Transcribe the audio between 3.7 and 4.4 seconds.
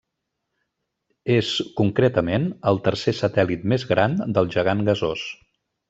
més gran